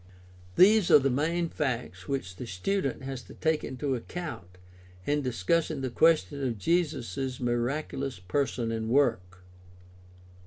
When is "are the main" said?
0.89-1.47